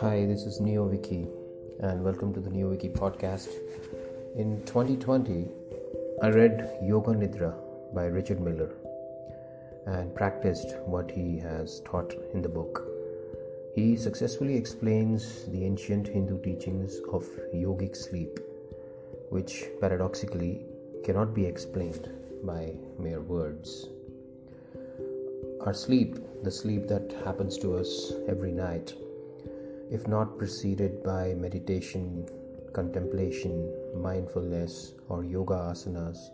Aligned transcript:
Hi, 0.00 0.24
this 0.26 0.44
is 0.44 0.60
Neoviky, 0.60 1.28
and 1.80 2.04
welcome 2.04 2.32
to 2.32 2.38
the 2.38 2.50
Neoviky 2.50 2.88
podcast. 2.92 3.48
In 4.36 4.62
2020, 4.64 5.48
I 6.22 6.28
read 6.28 6.78
Yoga 6.80 7.10
Nidra 7.10 7.52
by 7.92 8.04
Richard 8.04 8.40
Miller 8.40 8.70
and 9.86 10.14
practiced 10.14 10.76
what 10.86 11.10
he 11.10 11.36
has 11.40 11.80
taught 11.80 12.14
in 12.32 12.42
the 12.42 12.48
book. 12.48 12.86
He 13.74 13.96
successfully 13.96 14.54
explains 14.54 15.46
the 15.46 15.64
ancient 15.64 16.06
Hindu 16.06 16.42
teachings 16.42 17.00
of 17.12 17.24
yogic 17.52 17.96
sleep, 17.96 18.38
which 19.30 19.64
paradoxically 19.80 20.64
cannot 21.04 21.34
be 21.34 21.44
explained 21.44 22.08
by 22.44 22.72
mere 23.00 23.20
words. 23.20 23.88
Our 25.66 25.74
sleep, 25.74 26.18
the 26.44 26.52
sleep 26.52 26.86
that 26.86 27.16
happens 27.24 27.58
to 27.58 27.74
us 27.74 28.12
every 28.28 28.52
night, 28.52 28.94
if 29.90 30.06
not 30.06 30.36
preceded 30.38 31.02
by 31.02 31.34
meditation, 31.34 32.28
contemplation, 32.72 33.72
mindfulness, 33.96 34.92
or 35.08 35.24
yoga 35.24 35.54
asanas, 35.54 36.30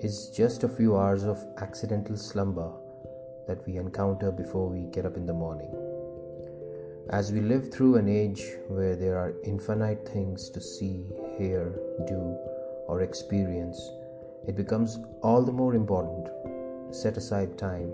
is 0.00 0.30
just 0.34 0.64
a 0.64 0.68
few 0.68 0.96
hours 0.96 1.24
of 1.24 1.44
accidental 1.58 2.16
slumber 2.16 2.72
that 3.46 3.66
we 3.66 3.76
encounter 3.76 4.30
before 4.30 4.68
we 4.68 4.86
get 4.92 5.04
up 5.04 5.16
in 5.16 5.26
the 5.26 5.32
morning. 5.32 5.70
As 7.10 7.32
we 7.32 7.40
live 7.40 7.72
through 7.72 7.96
an 7.96 8.08
age 8.08 8.42
where 8.68 8.96
there 8.96 9.18
are 9.18 9.34
infinite 9.44 10.08
things 10.08 10.48
to 10.50 10.60
see, 10.60 11.04
hear, 11.36 11.78
do, 12.06 12.36
or 12.88 13.02
experience, 13.02 13.78
it 14.46 14.56
becomes 14.56 14.98
all 15.22 15.42
the 15.42 15.52
more 15.52 15.74
important 15.74 16.26
to 16.26 16.94
set 16.94 17.16
aside 17.16 17.58
time 17.58 17.92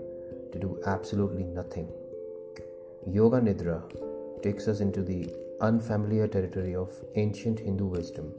to 0.51 0.59
do 0.59 0.79
absolutely 0.85 1.43
nothing. 1.43 1.91
Yoga 3.07 3.39
Nidra 3.41 3.81
takes 4.41 4.67
us 4.67 4.79
into 4.79 5.01
the 5.01 5.33
unfamiliar 5.61 6.27
territory 6.27 6.75
of 6.75 6.91
ancient 7.15 7.59
Hindu 7.59 7.85
wisdom, 7.85 8.31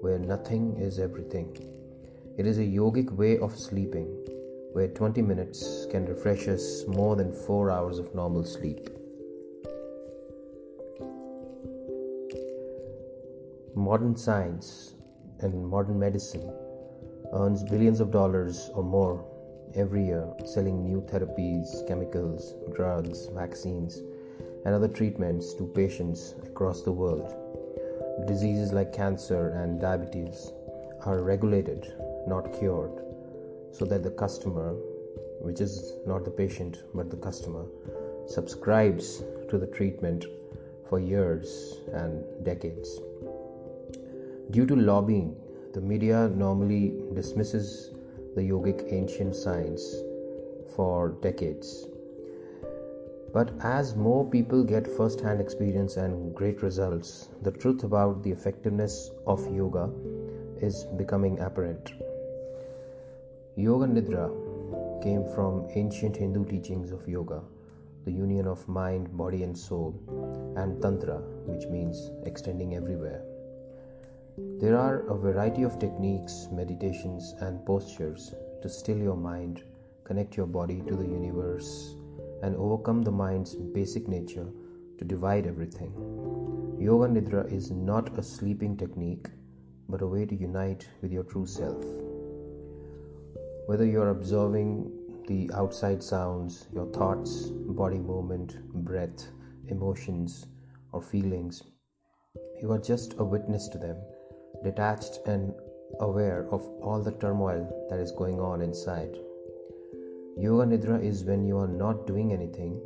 where 0.00 0.18
nothing 0.18 0.76
is 0.78 0.98
everything. 0.98 1.56
It 2.36 2.46
is 2.46 2.58
a 2.58 2.62
yogic 2.62 3.10
way 3.10 3.38
of 3.38 3.56
sleeping, 3.56 4.06
where 4.72 4.88
20 4.88 5.22
minutes 5.22 5.86
can 5.90 6.06
refresh 6.06 6.48
us 6.48 6.84
more 6.86 7.16
than 7.16 7.32
4 7.32 7.70
hours 7.70 7.98
of 7.98 8.14
normal 8.14 8.44
sleep. 8.44 8.88
Modern 13.74 14.16
science 14.16 14.94
and 15.40 15.66
modern 15.66 15.98
medicine 15.98 16.52
earns 17.32 17.64
billions 17.64 18.00
of 18.00 18.10
dollars 18.10 18.70
or 18.74 18.84
more 18.84 19.24
every 19.74 20.06
year 20.06 20.32
selling 20.44 20.84
new 20.84 21.00
therapies, 21.02 21.86
chemicals, 21.88 22.54
drugs, 22.74 23.26
vaccines 23.34 24.00
and 24.64 24.74
other 24.74 24.88
treatments 24.88 25.54
to 25.54 25.66
patients 25.66 26.34
across 26.44 26.82
the 26.82 26.92
world. 26.92 27.34
Diseases 28.26 28.72
like 28.72 28.92
cancer 28.92 29.50
and 29.50 29.80
diabetes 29.80 30.52
are 31.04 31.22
regulated, 31.22 31.92
not 32.26 32.52
cured, 32.58 32.92
so 33.72 33.84
that 33.84 34.02
the 34.02 34.10
customer, 34.10 34.74
which 35.40 35.60
is 35.60 35.94
not 36.06 36.24
the 36.24 36.30
patient 36.30 36.84
but 36.94 37.10
the 37.10 37.16
customer, 37.16 37.64
subscribes 38.26 39.22
to 39.50 39.58
the 39.58 39.66
treatment 39.66 40.24
for 40.88 40.98
years 40.98 41.80
and 41.92 42.24
decades. 42.44 43.00
Due 44.50 44.66
to 44.66 44.76
lobbying, 44.76 45.36
the 45.72 45.80
media 45.80 46.28
normally 46.28 46.94
dismisses 47.14 47.90
the 48.34 48.42
yogic 48.42 48.92
ancient 48.92 49.34
science 49.34 49.94
for 50.74 51.10
decades 51.20 51.86
but 53.34 53.50
as 53.64 53.96
more 53.96 54.24
people 54.30 54.62
get 54.62 54.86
first 54.96 55.20
hand 55.20 55.40
experience 55.40 55.96
and 55.96 56.32
great 56.36 56.62
results, 56.62 57.30
the 57.42 57.50
truth 57.50 57.82
about 57.82 58.22
the 58.22 58.30
effectiveness 58.30 59.10
of 59.26 59.44
yoga 59.52 59.90
is 60.60 60.84
becoming 60.96 61.40
apparent. 61.40 61.92
Yoga 63.56 63.86
Nidra 63.86 64.28
came 65.02 65.24
from 65.34 65.66
ancient 65.74 66.16
Hindu 66.16 66.44
teachings 66.44 66.92
of 66.92 67.08
yoga, 67.08 67.42
the 68.04 68.12
union 68.12 68.46
of 68.46 68.68
mind, 68.68 69.16
body, 69.16 69.42
and 69.42 69.58
soul, 69.58 69.92
and 70.56 70.80
Tantra, 70.80 71.18
which 71.46 71.66
means 71.66 72.10
extending 72.26 72.76
everywhere. 72.76 73.22
There 74.60 74.78
are 74.78 75.00
a 75.08 75.16
variety 75.16 75.64
of 75.64 75.80
techniques, 75.80 76.46
meditations, 76.52 77.34
and 77.40 77.66
postures 77.66 78.32
to 78.62 78.68
still 78.68 78.98
your 78.98 79.16
mind, 79.16 79.64
connect 80.04 80.36
your 80.36 80.46
body 80.46 80.82
to 80.86 80.94
the 80.94 81.06
universe, 81.06 81.96
and 82.44 82.54
overcome 82.56 83.02
the 83.02 83.10
mind's 83.10 83.54
basic 83.54 84.06
nature 84.06 84.46
to 84.98 85.04
divide 85.04 85.46
everything. 85.46 85.92
Yoga 86.78 87.08
Nidra 87.08 87.50
is 87.50 87.70
not 87.70 88.18
a 88.18 88.22
sleeping 88.22 88.76
technique, 88.76 89.28
but 89.88 90.02
a 90.02 90.06
way 90.06 90.26
to 90.26 90.34
unite 90.34 90.86
with 91.00 91.10
your 91.10 91.24
true 91.24 91.46
self. 91.46 91.82
Whether 93.66 93.86
you're 93.86 94.10
observing 94.10 94.92
the 95.26 95.50
outside 95.54 96.02
sounds, 96.02 96.66
your 96.74 96.86
thoughts, 96.92 97.46
body 97.82 97.98
movement, 97.98 98.58
breath, 98.84 99.28
emotions, 99.68 100.46
or 100.92 101.00
feelings, 101.00 101.62
you 102.60 102.70
are 102.72 102.78
just 102.78 103.14
a 103.18 103.24
witness 103.24 103.68
to 103.68 103.78
them, 103.78 103.96
detached 104.62 105.20
and 105.26 105.54
aware 106.00 106.46
of 106.50 106.60
all 106.82 107.02
the 107.02 107.12
turmoil 107.12 107.86
that 107.88 108.00
is 108.00 108.12
going 108.12 108.38
on 108.38 108.60
inside. 108.60 109.16
Yoga 110.36 110.64
Nidra 110.66 111.00
is 111.00 111.24
when 111.24 111.44
you 111.44 111.58
are 111.58 111.68
not 111.68 112.06
doing 112.08 112.32
anything 112.32 112.80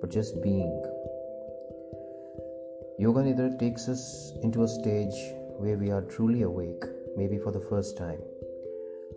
but 0.00 0.10
just 0.10 0.42
being. 0.42 0.82
Yoga 2.98 3.20
Nidra 3.20 3.58
takes 3.58 3.86
us 3.88 4.32
into 4.42 4.62
a 4.62 4.68
stage 4.68 5.14
where 5.58 5.76
we 5.76 5.90
are 5.90 6.00
truly 6.00 6.42
awake, 6.42 6.84
maybe 7.14 7.36
for 7.36 7.52
the 7.52 7.60
first 7.60 7.98
time. 7.98 8.20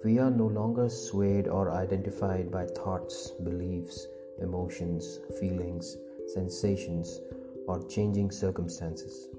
We 0.04 0.20
are 0.20 0.30
no 0.30 0.48
longer 0.48 0.90
swayed 0.90 1.48
or 1.48 1.72
identified 1.72 2.52
by 2.52 2.66
thoughts, 2.66 3.32
beliefs, 3.44 4.08
emotions, 4.42 5.20
feelings, 5.40 5.96
sensations, 6.34 7.20
or 7.68 7.88
changing 7.88 8.32
circumstances. 8.32 9.30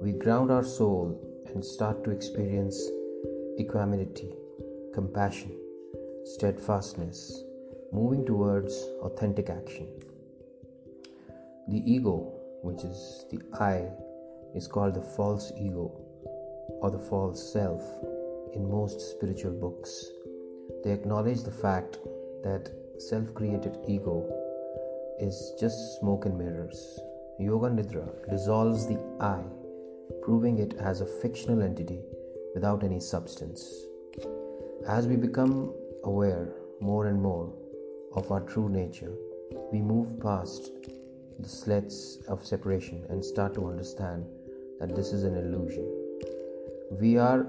We 0.00 0.12
ground 0.12 0.50
our 0.50 0.64
soul 0.64 1.20
and 1.52 1.62
start 1.62 2.02
to 2.04 2.12
experience 2.12 2.88
equanimity, 3.58 4.34
compassion, 4.94 5.52
steadfastness, 6.24 7.42
moving 7.92 8.24
towards 8.26 8.74
authentic 9.02 9.48
action. 9.48 9.86
The 11.68 11.82
ego, 11.90 12.32
which 12.62 12.84
is 12.84 13.24
the 13.30 13.40
I, 13.58 13.88
is 14.54 14.66
called 14.66 14.94
the 14.94 15.02
false 15.02 15.52
ego 15.58 15.92
or 16.80 16.90
the 16.90 16.98
false 16.98 17.52
self 17.52 17.82
in 18.54 18.70
most 18.70 19.00
spiritual 19.00 19.52
books. 19.52 20.04
They 20.84 20.92
acknowledge 20.92 21.42
the 21.42 21.50
fact 21.50 21.98
that 22.42 22.70
self 22.98 23.32
created 23.34 23.78
ego 23.86 24.16
is 25.20 25.54
just 25.58 25.98
smoke 25.98 26.26
and 26.26 26.38
mirrors. 26.38 27.00
Yoga 27.38 27.68
Nidra 27.68 28.08
dissolves 28.30 28.86
the 28.86 28.98
I, 29.20 29.42
proving 30.22 30.58
it 30.58 30.74
as 30.74 31.00
a 31.00 31.06
fictional 31.06 31.62
entity 31.62 32.00
without 32.54 32.84
any 32.84 33.00
substance. 33.00 33.72
As 34.86 35.06
we 35.06 35.16
become 35.16 35.72
aware 36.04 36.48
more 36.80 37.06
and 37.06 37.20
more 37.20 37.52
of 38.14 38.30
our 38.30 38.40
true 38.40 38.68
nature, 38.68 39.12
we 39.72 39.80
move 39.80 40.20
past 40.20 40.70
the 41.38 41.48
sleds 41.48 42.18
of 42.28 42.44
separation 42.44 43.04
and 43.08 43.24
start 43.24 43.54
to 43.54 43.68
understand 43.68 44.26
that 44.80 44.94
this 44.94 45.12
is 45.12 45.24
an 45.24 45.36
illusion. 45.36 45.86
We 46.90 47.16
are 47.18 47.46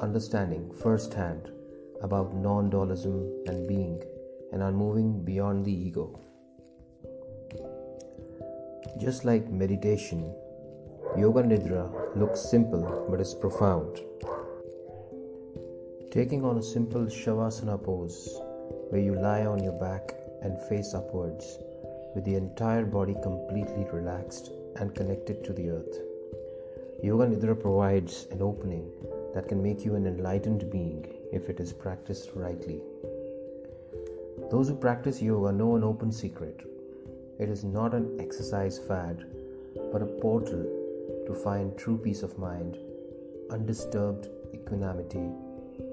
understanding 0.00 0.70
firsthand 0.82 1.50
about 2.02 2.34
non 2.34 2.70
dualism 2.70 3.44
and 3.46 3.66
being 3.66 4.02
and 4.52 4.62
are 4.62 4.72
moving 4.72 5.24
beyond 5.24 5.64
the 5.64 5.72
ego. 5.72 6.20
Just 8.98 9.24
like 9.24 9.50
meditation, 9.50 10.32
Yoga 11.16 11.42
Nidra 11.42 12.16
looks 12.16 12.40
simple 12.40 13.06
but 13.10 13.20
is 13.20 13.34
profound. 13.34 14.00
Taking 16.10 16.44
on 16.44 16.58
a 16.58 16.62
simple 16.62 17.06
Shavasana 17.06 17.82
pose 17.82 18.40
where 18.88 19.00
you 19.00 19.14
lie 19.14 19.44
on 19.44 19.62
your 19.62 19.78
back 19.80 20.14
and 20.42 20.60
face 20.68 20.94
upwards 20.94 21.58
with 22.14 22.24
the 22.24 22.34
entire 22.34 22.84
body 22.84 23.14
completely 23.22 23.86
relaxed 23.92 24.50
and 24.76 24.94
connected 24.94 25.44
to 25.44 25.52
the 25.52 25.70
earth. 25.70 25.98
Yoga 27.02 27.26
Nidra 27.26 27.60
provides 27.60 28.26
an 28.30 28.42
opening 28.42 28.90
that 29.34 29.48
can 29.48 29.62
make 29.62 29.84
you 29.84 29.96
an 29.96 30.06
enlightened 30.06 30.70
being 30.70 31.06
if 31.32 31.50
it 31.50 31.60
is 31.60 31.72
practiced 31.72 32.30
rightly. 32.34 32.80
Those 34.50 34.68
who 34.68 34.76
practice 34.76 35.20
yoga 35.20 35.52
know 35.52 35.76
an 35.76 35.84
open 35.84 36.10
secret. 36.12 36.60
It 37.38 37.50
is 37.50 37.64
not 37.64 37.92
an 37.92 38.18
exercise 38.20 38.78
fad, 38.78 39.24
but 39.92 40.02
a 40.02 40.06
portal 40.06 40.64
to 41.26 41.34
find 41.34 41.76
true 41.76 41.98
peace 41.98 42.22
of 42.22 42.38
mind, 42.38 42.78
undisturbed 43.50 44.28
equanimity, 44.54 45.28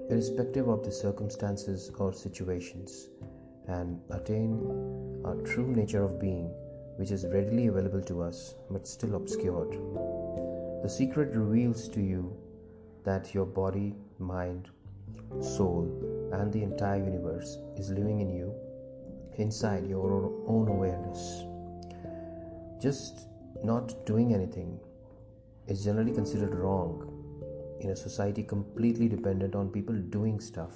irrespective 0.10 0.68
of 0.68 0.84
the 0.84 0.92
circumstances 0.92 1.92
or 1.98 2.14
situations, 2.14 3.10
and 3.68 4.00
attain 4.10 5.22
our 5.26 5.36
true 5.44 5.68
nature 5.68 6.04
of 6.04 6.20
being 6.20 6.52
which 6.98 7.12
is 7.12 7.26
readily 7.28 7.68
available 7.68 8.02
to 8.02 8.22
us 8.22 8.56
but 8.70 8.88
still 8.88 9.16
obscured. 9.16 9.72
The 10.84 10.90
secret 10.90 11.36
reveals 11.36 11.88
to 11.90 12.02
you 12.02 12.36
that 13.04 13.34
your 13.34 13.46
body, 13.46 13.96
mind, 14.20 14.70
soul, 15.42 16.30
and 16.34 16.52
the 16.52 16.64
entire 16.64 17.04
universe 17.04 17.58
is 17.78 17.90
living 17.90 18.20
in 18.20 18.30
you 18.30 18.54
inside 19.38 19.88
your 19.88 20.32
own 20.48 20.68
awareness. 20.68 21.46
Just 22.82 23.28
not 23.64 24.06
doing 24.06 24.34
anything 24.34 24.80
is 25.68 25.84
generally 25.84 26.12
considered 26.12 26.54
wrong 26.54 27.13
in 27.84 27.92
a 27.92 27.96
society 27.96 28.44
completely 28.44 29.08
dependent 29.08 29.56
on 29.56 29.70
people 29.70 29.96
doing 29.96 30.40
stuff. 30.40 30.74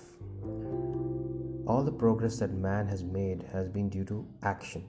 All 1.66 1.84
the 1.84 1.92
progress 1.92 2.40
that 2.40 2.54
man 2.54 2.88
has 2.88 3.04
made 3.04 3.44
has 3.52 3.68
been 3.68 3.90
due 3.90 4.06
to 4.06 4.26
action. 4.44 4.84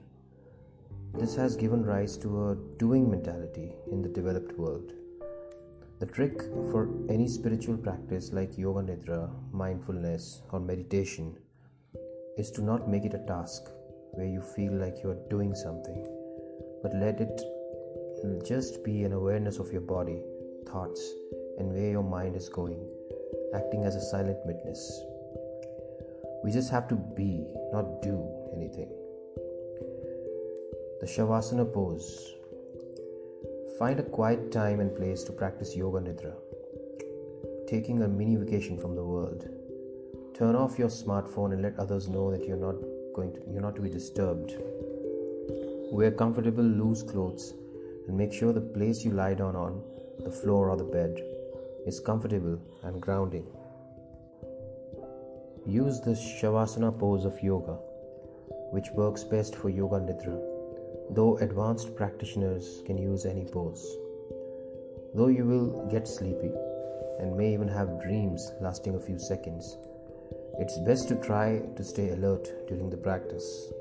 This 1.15 1.35
has 1.35 1.55
given 1.55 1.83
rise 1.83 2.17
to 2.17 2.49
a 2.49 2.55
doing 2.77 3.09
mentality 3.09 3.73
in 3.91 4.01
the 4.01 4.09
developed 4.09 4.57
world. 4.57 4.93
The 5.99 6.05
trick 6.05 6.41
for 6.71 6.89
any 7.09 7.27
spiritual 7.27 7.77
practice 7.77 8.31
like 8.31 8.57
yoga 8.57 8.81
nidra, 8.81 9.29
mindfulness, 9.51 10.41
or 10.51 10.59
meditation 10.59 11.35
is 12.37 12.51
to 12.51 12.61
not 12.61 12.87
make 12.87 13.03
it 13.03 13.13
a 13.13 13.25
task 13.27 13.69
where 14.13 14.27
you 14.27 14.41
feel 14.41 14.73
like 14.73 15.03
you 15.03 15.09
are 15.09 15.27
doing 15.29 15.53
something, 15.53 16.05
but 16.81 16.93
let 16.95 17.19
it 17.19 17.41
just 18.45 18.83
be 18.83 19.03
an 19.03 19.13
awareness 19.13 19.59
of 19.59 19.71
your 19.71 19.81
body, 19.81 20.21
thoughts, 20.65 21.01
and 21.59 21.71
where 21.73 21.91
your 21.91 22.03
mind 22.03 22.35
is 22.35 22.49
going, 22.49 22.79
acting 23.53 23.83
as 23.83 23.95
a 23.95 24.01
silent 24.01 24.37
witness. 24.45 25.01
We 26.43 26.51
just 26.51 26.71
have 26.71 26.87
to 26.87 26.95
be, 26.95 27.45
not 27.73 28.01
do 28.01 28.15
anything. 28.55 28.89
The 31.01 31.05
Shavasana 31.05 31.71
pose. 31.73 32.33
Find 33.77 33.99
a 33.99 34.03
quiet 34.03 34.51
time 34.51 34.79
and 34.79 34.95
place 34.95 35.23
to 35.23 35.31
practice 35.31 35.75
Yoga 35.75 35.99
Nidra. 35.99 36.33
Taking 37.67 38.01
a 38.01 38.07
mini 38.07 38.35
vacation 38.35 38.77
from 38.77 38.95
the 38.95 39.03
world. 39.03 39.47
Turn 40.37 40.55
off 40.55 40.79
your 40.79 40.87
smartphone 40.87 41.53
and 41.53 41.61
let 41.61 41.77
others 41.77 42.07
know 42.07 42.31
that 42.31 42.45
you're 42.45 42.57
not 42.57 42.75
going 43.13 43.33
to 43.33 43.41
you're 43.51 43.61
not 43.61 43.75
to 43.75 43.81
be 43.81 43.89
disturbed. 43.89 44.53
Wear 45.91 46.11
comfortable 46.11 46.63
loose 46.63 47.03
clothes 47.03 47.53
and 48.07 48.17
make 48.17 48.31
sure 48.33 48.53
the 48.53 48.61
place 48.61 49.03
you 49.03 49.11
lie 49.11 49.33
down 49.33 49.55
on, 49.55 49.81
the 50.23 50.31
floor 50.31 50.69
or 50.69 50.77
the 50.77 50.83
bed, 50.83 51.21
is 51.85 51.99
comfortable 51.99 52.59
and 52.83 53.01
grounding. 53.01 53.47
Use 55.65 55.99
the 56.01 56.11
Shavasana 56.11 56.97
pose 56.97 57.25
of 57.25 57.41
yoga, 57.41 57.77
which 58.71 58.89
works 58.91 59.23
best 59.23 59.55
for 59.55 59.69
Yoga 59.69 59.97
Nidra 59.97 60.49
though 61.11 61.37
advanced 61.37 61.95
practitioners 61.95 62.83
can 62.85 62.97
use 62.97 63.25
any 63.25 63.43
pose. 63.45 63.97
Though 65.15 65.27
you 65.27 65.43
will 65.43 65.87
get 65.89 66.07
sleepy 66.07 66.51
and 67.19 67.35
may 67.35 67.51
even 67.53 67.67
have 67.67 68.01
dreams 68.01 68.51
lasting 68.61 68.95
a 68.95 68.99
few 68.99 69.17
seconds, 69.17 69.77
it's 70.59 70.77
best 70.79 71.07
to 71.07 71.15
try 71.15 71.61
to 71.75 71.83
stay 71.83 72.09
alert 72.09 72.67
during 72.67 72.89
the 72.89 72.97
practice. 72.97 73.71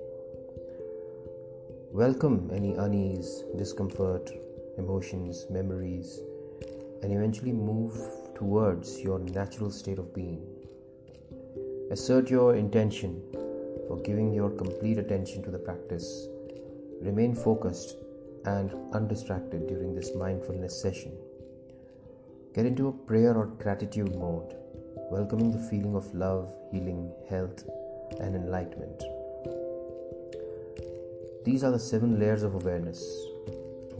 Welcome 1.92 2.50
any 2.54 2.74
unease, 2.74 3.44
discomfort, 3.56 4.30
emotions, 4.78 5.46
memories, 5.50 6.20
and 7.02 7.12
eventually 7.12 7.52
move 7.52 7.94
towards 8.34 9.00
your 9.00 9.18
natural 9.18 9.70
state 9.70 9.98
of 9.98 10.14
being. 10.14 10.42
Assert 11.90 12.30
your 12.30 12.56
intention 12.56 13.22
for 13.86 14.00
giving 14.04 14.32
your 14.32 14.50
complete 14.50 14.98
attention 14.98 15.42
to 15.42 15.50
the 15.50 15.58
practice 15.58 16.28
Remain 17.00 17.32
focused 17.32 17.96
and 18.44 18.74
undistracted 18.92 19.68
during 19.68 19.94
this 19.94 20.16
mindfulness 20.16 20.80
session. 20.82 21.12
Get 22.54 22.66
into 22.66 22.88
a 22.88 22.92
prayer 22.92 23.36
or 23.36 23.46
gratitude 23.46 24.16
mode, 24.16 24.56
welcoming 25.08 25.52
the 25.52 25.70
feeling 25.70 25.94
of 25.94 26.12
love, 26.12 26.52
healing, 26.72 27.12
health, 27.30 27.62
and 28.18 28.34
enlightenment. 28.34 29.00
These 31.44 31.62
are 31.62 31.70
the 31.70 31.78
seven 31.78 32.18
layers 32.18 32.42
of 32.42 32.54
awareness. 32.54 33.00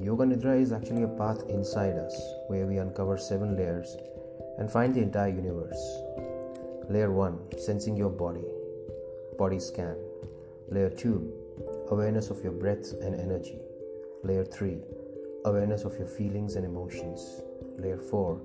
Yoga 0.01 0.25
Nidra 0.25 0.61
is 0.61 0.73
actually 0.73 1.03
a 1.03 1.09
path 1.09 1.43
inside 1.49 1.95
us 1.95 2.15
where 2.47 2.67
we 2.67 2.79
uncover 2.79 3.19
seven 3.19 3.57
layers 3.57 3.97
and 4.59 4.71
find 4.71 4.95
the 4.95 5.01
entire 5.01 5.29
universe. 5.29 5.81
Layer 6.89 7.11
1 7.11 7.59
Sensing 7.59 7.97
your 7.97 8.09
body, 8.09 8.45
body 9.37 9.59
scan. 9.59 9.97
Layer 10.69 10.89
2 10.89 11.33
awareness 11.91 12.31
of 12.31 12.43
your 12.45 12.53
breath 12.53 12.93
and 13.03 13.15
energy. 13.15 13.59
Layer 14.23 14.45
3 14.45 14.79
awareness 15.47 15.85
of 15.85 15.99
your 15.99 16.07
feelings 16.07 16.55
and 16.55 16.65
emotions. 16.65 17.43
Layer 17.79 17.99
4 17.99 18.41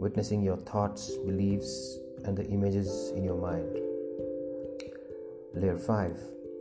witnessing 0.00 0.42
your 0.42 0.56
thoughts, 0.56 1.16
beliefs, 1.24 1.96
and 2.24 2.36
the 2.36 2.44
images 2.48 3.12
in 3.16 3.24
your 3.24 3.36
mind. 3.36 3.78
Layer 5.54 5.78
5 5.78 6.20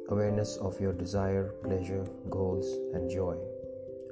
awareness 0.10 0.58
of 0.58 0.80
your 0.80 0.94
desire, 0.94 1.54
pleasure, 1.64 2.06
goals, 2.30 2.68
and 2.94 3.10
joy. 3.10 3.36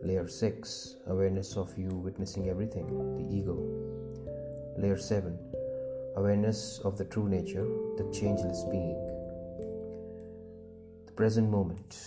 Layer 0.01 0.27
6 0.27 0.95
awareness 1.07 1.57
of 1.57 1.77
you 1.77 1.89
witnessing 1.89 2.49
everything, 2.49 2.87
the 3.17 3.35
ego. 3.35 3.57
Layer 4.77 4.97
7 4.97 5.37
awareness 6.15 6.79
of 6.85 6.97
the 6.97 7.05
true 7.05 7.27
nature, 7.29 7.65
the 7.97 8.09
changeless 8.13 8.63
being 8.71 8.97
The 11.05 11.11
present 11.11 11.49
moment. 11.49 11.97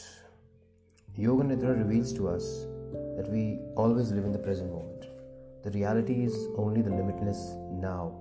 Yoga 1.17 1.45
Nidra 1.45 1.77
reveals 1.77 2.13
to 2.15 2.29
us 2.29 2.67
that 3.17 3.29
we 3.31 3.61
always 3.77 4.11
live 4.11 4.25
in 4.25 4.33
the 4.33 4.39
present 4.39 4.71
moment. 4.73 5.07
The 5.63 5.71
reality 5.71 6.25
is 6.25 6.35
only 6.57 6.83
the 6.83 6.91
limitless 6.91 7.53
now. 7.71 8.13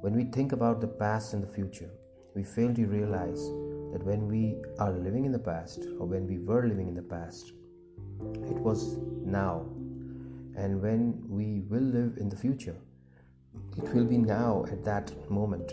When 0.00 0.14
we 0.14 0.24
think 0.24 0.52
about 0.52 0.80
the 0.80 0.86
past 0.86 1.34
and 1.34 1.42
the 1.42 1.54
future, 1.58 1.90
we 2.34 2.44
fail 2.44 2.72
to 2.74 2.86
realize 2.86 3.42
that 3.92 4.04
when 4.04 4.28
we 4.28 4.56
are 4.78 4.92
living 4.92 5.24
in 5.24 5.32
the 5.32 5.38
past 5.38 5.80
or 5.98 6.06
when 6.06 6.26
we 6.26 6.38
were 6.38 6.66
living 6.66 6.86
in 6.86 6.94
the 6.94 7.02
past, 7.02 7.52
it 8.48 8.56
was 8.56 8.96
now. 9.24 9.66
And 10.56 10.82
when 10.82 11.22
we 11.28 11.62
will 11.68 11.82
live 11.82 12.16
in 12.18 12.28
the 12.28 12.36
future, 12.36 12.76
it 13.76 13.94
will 13.94 14.04
be 14.04 14.18
now 14.18 14.64
at 14.70 14.84
that 14.84 15.30
moment. 15.30 15.72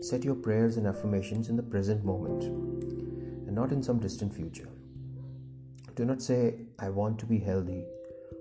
Set 0.00 0.24
your 0.24 0.36
prayers 0.36 0.76
and 0.76 0.86
affirmations 0.86 1.48
in 1.48 1.56
the 1.56 1.62
present 1.62 2.04
moment 2.04 2.44
and 2.44 3.54
not 3.54 3.72
in 3.72 3.82
some 3.82 3.98
distant 3.98 4.34
future. 4.34 4.68
Do 5.96 6.04
not 6.04 6.22
say, 6.22 6.60
I 6.78 6.90
want 6.90 7.18
to 7.18 7.26
be 7.26 7.38
healthy 7.38 7.84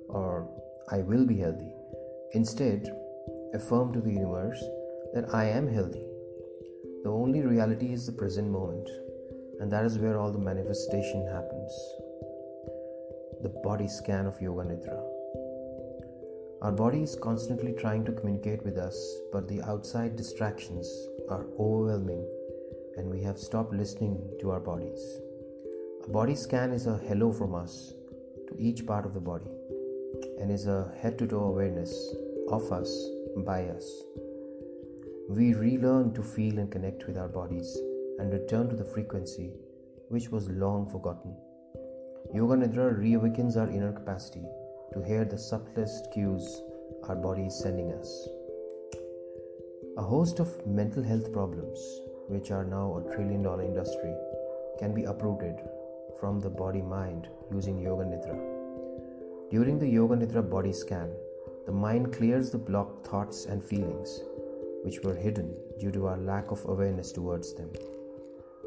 or 0.08 0.48
I 0.92 1.00
will 1.00 1.26
be 1.26 1.38
healthy. 1.38 1.74
Instead, 2.34 2.88
affirm 3.54 3.94
to 3.94 4.02
the 4.02 4.12
universe 4.12 4.64
that 5.14 5.34
I 5.34 5.46
am 5.46 5.68
healthy. 5.68 6.06
The 7.04 7.10
only 7.10 7.42
reality 7.42 7.94
is 7.94 8.06
the 8.06 8.12
present 8.12 8.50
moment, 8.50 8.88
and 9.60 9.72
that 9.72 9.86
is 9.86 9.98
where 9.98 10.20
all 10.20 10.32
the 10.32 10.40
manifestation 10.40 11.26
happens. 11.28 11.72
The 13.42 13.50
body 13.64 13.88
scan 13.88 14.26
of 14.26 14.42
Yoga 14.42 14.64
Nidra. 14.64 15.00
Our 16.64 16.72
body 16.72 17.04
is 17.04 17.16
constantly 17.16 17.74
trying 17.74 18.04
to 18.06 18.12
communicate 18.12 18.64
with 18.66 18.78
us, 18.78 18.98
but 19.32 19.48
the 19.48 19.62
outside 19.62 20.16
distractions 20.16 20.92
are 21.30 21.46
overwhelming 21.60 22.26
and 22.96 23.08
we 23.10 23.22
have 23.22 23.38
stopped 23.38 23.74
listening 23.74 24.20
to 24.42 24.50
our 24.50 24.60
bodies. 24.60 25.20
A 26.06 26.10
body 26.10 26.34
scan 26.34 26.72
is 26.72 26.88
a 26.88 26.98
hello 26.98 27.32
from 27.32 27.54
us 27.54 27.94
to 28.48 28.56
each 28.58 28.88
part 28.88 29.06
of 29.06 29.14
the 29.14 29.20
body 29.20 29.52
and 30.40 30.50
is 30.52 30.66
a 30.66 30.92
head 31.00 31.20
to 31.20 31.28
toe 31.28 31.44
awareness 31.44 32.16
of 32.50 32.72
us 32.72 32.92
by 33.46 33.66
us. 33.66 33.88
We 35.30 35.54
relearn 35.54 36.14
to 36.16 36.24
feel 36.24 36.58
and 36.58 36.72
connect 36.72 37.06
with 37.06 37.18
our 37.18 37.30
bodies 37.30 37.78
and 38.18 38.34
return 38.34 38.68
to 38.70 38.76
the 38.76 38.92
frequency 38.96 39.54
which 40.10 40.32
was 40.32 40.50
long 40.50 40.90
forgotten. 40.90 41.36
Yoga 42.34 42.56
Nidra 42.56 42.94
reawakens 42.94 43.56
our 43.56 43.70
inner 43.70 43.92
capacity 43.92 44.44
to 44.94 45.02
hear 45.02 45.24
the 45.24 45.38
subtlest 45.38 46.12
cues 46.12 46.62
our 47.08 47.16
body 47.16 47.44
is 47.48 47.58
sending 47.58 47.94
us. 47.94 48.28
A 49.98 50.02
host 50.02 50.40
of 50.40 50.66
mental 50.68 51.02
health 51.02 51.32
problems, 51.32 51.80
which 52.28 52.52
are 52.52 52.66
now 52.66 52.98
a 52.98 53.16
trillion 53.16 53.44
dollar 53.44 53.64
industry, 53.64 54.14
can 54.78 54.94
be 54.94 55.06
uprooted 55.06 55.56
from 56.20 56.40
the 56.40 56.50
body 56.50 56.82
mind 56.82 57.28
using 57.52 57.80
Yoga 57.80 58.04
Nidra. 58.04 59.50
During 59.50 59.80
the 59.80 59.88
Yoga 59.88 60.16
Nidra 60.16 60.48
body 60.50 60.74
scan, 60.74 61.10
the 61.66 61.72
mind 61.72 62.14
clears 62.14 62.52
the 62.52 62.58
blocked 62.58 63.08
thoughts 63.08 63.46
and 63.46 63.64
feelings 63.64 64.22
which 64.84 65.00
were 65.02 65.16
hidden 65.16 65.56
due 65.80 65.92
to 65.92 66.08
our 66.08 66.18
lack 66.18 66.52
of 66.52 66.64
awareness 66.66 67.12
towards 67.12 67.54
them. 67.54 67.70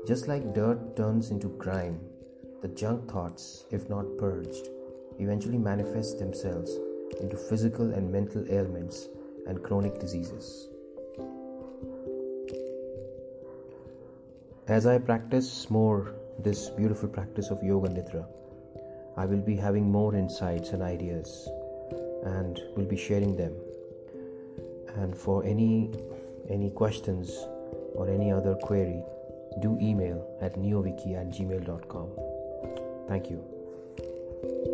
Just 0.06 0.28
like 0.28 0.54
dirt 0.54 0.96
turns 0.96 1.30
into 1.30 1.48
grime, 1.58 2.00
the 2.62 2.68
junk 2.68 3.10
thoughts, 3.10 3.64
if 3.70 3.88
not 3.88 4.06
purged, 4.18 4.68
eventually 5.18 5.58
manifest 5.58 6.18
themselves 6.18 6.78
into 7.20 7.36
physical 7.36 7.92
and 7.92 8.10
mental 8.10 8.44
ailments 8.50 9.08
and 9.46 9.62
chronic 9.62 9.98
diseases. 9.98 10.68
As 14.68 14.86
I 14.86 14.98
practice 14.98 15.68
more 15.70 16.14
this 16.42 16.70
beautiful 16.70 17.08
practice 17.08 17.50
of 17.50 17.62
Yoga 17.62 17.88
Nidra. 17.88 18.26
I 19.16 19.26
will 19.26 19.40
be 19.40 19.56
having 19.56 19.90
more 19.90 20.14
insights 20.14 20.70
and 20.70 20.82
ideas 20.82 21.48
and 22.24 22.60
will 22.76 22.86
be 22.86 22.96
sharing 22.96 23.36
them. 23.36 23.54
And 24.96 25.16
for 25.16 25.44
any 25.44 25.90
any 26.48 26.70
questions 26.70 27.30
or 27.94 28.08
any 28.08 28.32
other 28.32 28.54
query, 28.54 29.02
do 29.60 29.78
email 29.80 30.26
at 30.40 30.54
neoviky 30.54 31.16
at 31.16 31.30
gmail.com. 31.30 32.29
Thank 33.10 33.28
you. 33.28 34.69